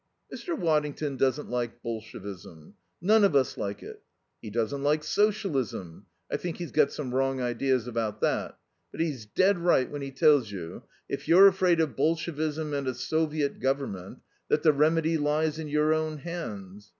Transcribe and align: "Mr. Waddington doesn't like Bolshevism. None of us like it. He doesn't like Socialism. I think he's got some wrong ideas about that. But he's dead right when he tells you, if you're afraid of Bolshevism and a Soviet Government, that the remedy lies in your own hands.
"Mr. 0.33 0.57
Waddington 0.57 1.15
doesn't 1.15 1.51
like 1.51 1.83
Bolshevism. 1.83 2.73
None 3.01 3.23
of 3.23 3.35
us 3.35 3.55
like 3.55 3.83
it. 3.83 4.01
He 4.41 4.49
doesn't 4.49 4.81
like 4.81 5.03
Socialism. 5.03 6.07
I 6.31 6.37
think 6.37 6.57
he's 6.57 6.71
got 6.71 6.91
some 6.91 7.13
wrong 7.13 7.39
ideas 7.39 7.85
about 7.85 8.19
that. 8.21 8.57
But 8.91 9.01
he's 9.01 9.27
dead 9.27 9.59
right 9.59 9.91
when 9.91 10.01
he 10.01 10.09
tells 10.09 10.49
you, 10.51 10.81
if 11.07 11.27
you're 11.27 11.47
afraid 11.47 11.79
of 11.79 11.95
Bolshevism 11.95 12.73
and 12.73 12.87
a 12.87 12.95
Soviet 12.95 13.59
Government, 13.59 14.21
that 14.47 14.63
the 14.63 14.73
remedy 14.73 15.19
lies 15.19 15.59
in 15.59 15.67
your 15.67 15.93
own 15.93 16.17
hands. 16.17 16.89